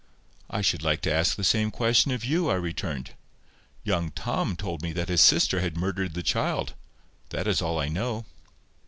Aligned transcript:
"I 0.49 0.61
should 0.61 0.81
like 0.81 1.01
to 1.01 1.13
ask 1.13 1.35
the 1.37 1.43
same 1.43 1.69
question 1.69 2.09
of 2.09 2.25
you," 2.25 2.49
I 2.49 2.55
returned. 2.55 3.11
"Young 3.83 4.09
Tom 4.09 4.55
told 4.55 4.81
me 4.81 4.93
that 4.93 5.09
his 5.09 5.21
sister 5.21 5.59
had 5.59 5.77
murdered 5.77 6.15
the 6.15 6.23
child. 6.23 6.73
That 7.29 7.45
is 7.45 7.61
all 7.61 7.77
I 7.79 7.87
know." 7.87 8.25